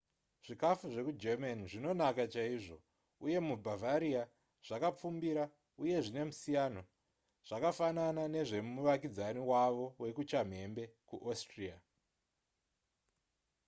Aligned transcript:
zvikafu 0.45 0.85
zvekugerman 0.93 1.59
zvinonaka 1.71 2.23
chaizvo 2.33 2.77
uye 3.25 3.37
mubavaria 3.47 4.23
zvakapfumbira 4.67 5.43
uye 5.83 5.97
zvine 6.05 6.21
musiyan 6.29 6.75
zvakafanana 7.47 8.23
nezvemuvakidzani 8.35 9.41
wavo 9.51 9.85
wekuchamhembe 10.01 10.83
kuaustria 11.07 11.77